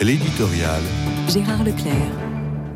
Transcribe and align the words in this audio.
L'éditorial. 0.00 0.82
Gérard 1.28 1.62
Leclerc. 1.62 1.94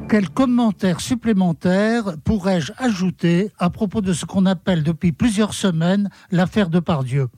Quel 0.08 0.30
commentaire 0.30 1.00
supplémentaire 1.00 2.16
pourrais-je 2.24 2.72
ajouter 2.78 3.50
à 3.58 3.70
propos 3.70 4.00
de 4.00 4.12
ce 4.12 4.24
qu'on 4.24 4.46
appelle 4.46 4.84
depuis 4.84 5.10
plusieurs 5.10 5.52
semaines 5.52 6.08
l'affaire 6.30 6.70
de 6.70 6.78
Pardieu? 6.78 7.28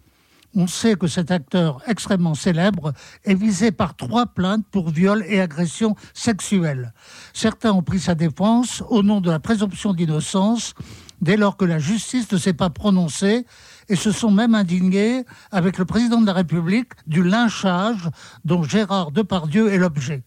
On 0.54 0.66
sait 0.66 0.96
que 0.96 1.06
cet 1.06 1.30
acteur 1.30 1.80
extrêmement 1.86 2.34
célèbre 2.34 2.92
est 3.24 3.34
visé 3.34 3.72
par 3.72 3.96
trois 3.96 4.26
plaintes 4.26 4.66
pour 4.70 4.90
viol 4.90 5.24
et 5.26 5.40
agression 5.40 5.96
sexuelle. 6.12 6.92
Certains 7.32 7.72
ont 7.72 7.82
pris 7.82 8.00
sa 8.00 8.14
défense 8.14 8.82
au 8.90 9.02
nom 9.02 9.20
de 9.20 9.30
la 9.30 9.40
présomption 9.40 9.94
d'innocence 9.94 10.74
dès 11.20 11.36
lors 11.36 11.56
que 11.56 11.64
la 11.64 11.78
justice 11.78 12.30
ne 12.32 12.38
s'est 12.38 12.52
pas 12.52 12.70
prononcée 12.70 13.46
et 13.88 13.96
se 13.96 14.12
sont 14.12 14.30
même 14.30 14.54
indignés 14.54 15.24
avec 15.50 15.78
le 15.78 15.84
président 15.84 16.20
de 16.20 16.26
la 16.26 16.32
République 16.32 16.92
du 17.06 17.22
lynchage 17.22 18.08
dont 18.44 18.62
Gérard 18.62 19.10
Depardieu 19.10 19.72
est 19.72 19.78
l'objet. 19.78 20.22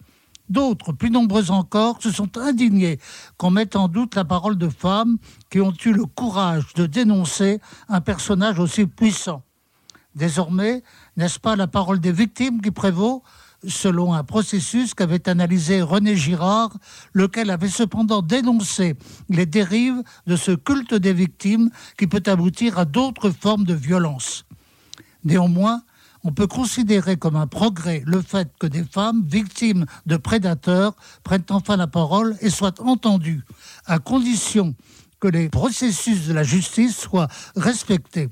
D'autres, 0.49 0.91
plus 0.91 1.09
nombreux 1.09 1.51
encore, 1.51 2.01
se 2.01 2.11
sont 2.11 2.37
indignés 2.37 2.99
qu'on 3.37 3.49
mette 3.49 3.75
en 3.75 3.87
doute 3.87 4.15
la 4.15 4.25
parole 4.25 4.57
de 4.57 4.69
femmes 4.69 5.17
qui 5.49 5.61
ont 5.61 5.73
eu 5.85 5.93
le 5.93 6.05
courage 6.05 6.73
de 6.75 6.85
dénoncer 6.85 7.59
un 7.87 8.01
personnage 8.01 8.59
aussi 8.59 8.85
puissant. 8.85 9.43
Désormais, 10.15 10.83
n'est-ce 11.17 11.39
pas 11.39 11.55
la 11.55 11.67
parole 11.67 11.99
des 11.99 12.11
victimes 12.11 12.61
qui 12.61 12.71
prévaut 12.71 13.23
selon 13.67 14.13
un 14.13 14.23
processus 14.23 14.93
qu'avait 14.93 15.27
analysé 15.29 15.81
René 15.81 16.15
Girard, 16.15 16.71
lequel 17.13 17.49
avait 17.49 17.69
cependant 17.69 18.21
dénoncé 18.21 18.95
les 19.29 19.45
dérives 19.45 20.03
de 20.27 20.35
ce 20.35 20.51
culte 20.51 20.93
des 20.93 21.13
victimes 21.13 21.69
qui 21.97 22.07
peut 22.07 22.23
aboutir 22.25 22.77
à 22.77 22.85
d'autres 22.85 23.29
formes 23.29 23.63
de 23.63 23.73
violence. 23.73 24.45
Néanmoins, 25.23 25.81
on 26.23 26.31
peut 26.31 26.47
considérer 26.47 27.17
comme 27.17 27.35
un 27.35 27.47
progrès 27.47 28.01
le 28.05 28.21
fait 28.21 28.49
que 28.59 28.67
des 28.67 28.83
femmes 28.83 29.23
victimes 29.27 29.85
de 30.05 30.15
prédateurs 30.15 30.95
prennent 31.23 31.43
enfin 31.49 31.75
la 31.75 31.87
parole 31.87 32.37
et 32.41 32.49
soient 32.49 32.81
entendues, 32.81 33.43
à 33.85 33.99
condition 33.99 34.73
que 35.19 35.27
les 35.27 35.49
processus 35.49 36.27
de 36.27 36.33
la 36.33 36.43
justice 36.43 36.97
soient 36.97 37.27
respectés. 37.55 38.29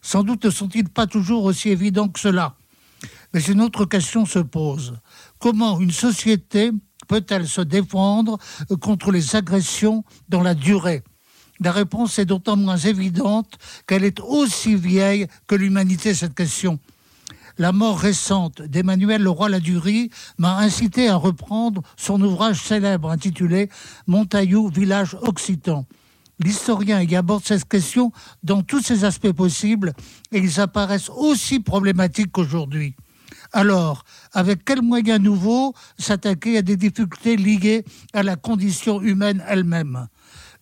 Sans 0.00 0.22
doute 0.22 0.44
ne 0.44 0.50
sont-ils 0.50 0.88
pas 0.88 1.06
toujours 1.06 1.44
aussi 1.44 1.68
évidents 1.68 2.08
que 2.08 2.20
cela. 2.20 2.54
Mais 3.34 3.42
une 3.42 3.60
autre 3.60 3.84
question 3.84 4.26
se 4.26 4.38
pose. 4.38 4.98
Comment 5.38 5.80
une 5.80 5.90
société 5.90 6.70
peut-elle 7.08 7.46
se 7.46 7.60
défendre 7.60 8.38
contre 8.80 9.12
les 9.12 9.36
agressions 9.36 10.04
dans 10.28 10.42
la 10.42 10.54
durée? 10.54 11.02
La 11.60 11.72
réponse 11.72 12.18
est 12.18 12.26
d'autant 12.26 12.56
moins 12.56 12.76
évidente 12.76 13.58
qu'elle 13.86 14.04
est 14.04 14.20
aussi 14.20 14.74
vieille 14.74 15.26
que 15.46 15.54
l'humanité, 15.54 16.14
cette 16.14 16.34
question. 16.34 16.78
La 17.58 17.72
mort 17.72 17.98
récente 17.98 18.60
d'Emmanuel 18.60 19.22
Leroy-Ladurie 19.22 20.10
m'a 20.36 20.58
incité 20.58 21.08
à 21.08 21.16
reprendre 21.16 21.80
son 21.96 22.20
ouvrage 22.20 22.62
célèbre 22.62 23.10
intitulé 23.10 23.70
Montaillou, 24.06 24.68
village 24.68 25.16
occitan. 25.22 25.86
L'historien 26.38 27.00
y 27.00 27.16
aborde 27.16 27.44
cette 27.44 27.66
question 27.66 28.12
dans 28.42 28.62
tous 28.62 28.82
ses 28.82 29.04
aspects 29.04 29.32
possibles 29.32 29.94
et 30.32 30.38
ils 30.38 30.60
apparaissent 30.60 31.08
aussi 31.08 31.60
problématiques 31.60 32.32
qu'aujourd'hui. 32.32 32.94
Alors, 33.56 34.04
avec 34.34 34.66
quels 34.66 34.82
moyens 34.82 35.18
nouveaux 35.18 35.72
s'attaquer 35.98 36.58
à 36.58 36.62
des 36.62 36.76
difficultés 36.76 37.38
liées 37.38 37.86
à 38.12 38.22
la 38.22 38.36
condition 38.36 39.00
humaine 39.00 39.42
elle-même? 39.48 40.08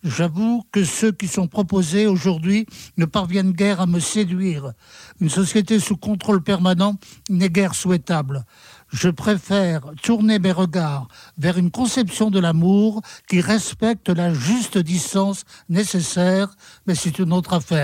J'avoue 0.01 0.63
que 0.71 0.85
ceux 0.85 1.11
qui 1.11 1.27
sont 1.27 1.49
proposés 1.49 2.07
aujourd'hui 2.07 2.65
ne 2.95 3.03
parviennent 3.03 3.51
guère 3.51 3.81
à 3.81 3.85
me 3.85 3.99
séduire. 3.99 4.71
Une 5.19 5.29
société 5.29 5.81
sous 5.81 5.97
contrôle 5.97 6.41
permanent 6.41 6.95
n'est 7.29 7.49
guère 7.49 7.75
souhaitable. 7.75 8.45
Je 8.93 9.09
préfère 9.09 9.81
tourner 10.01 10.39
mes 10.39 10.53
regards 10.53 11.09
vers 11.37 11.57
une 11.57 11.71
conception 11.71 12.31
de 12.31 12.39
l'amour 12.39 13.01
qui 13.27 13.41
respecte 13.41 14.07
la 14.07 14.33
juste 14.33 14.77
distance 14.77 15.43
nécessaire, 15.67 16.55
mais 16.87 16.95
c'est 16.95 17.19
une 17.19 17.33
autre 17.33 17.51
affaire. 17.51 17.83